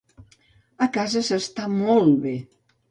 [0.85, 2.39] A casa s'està molt bé.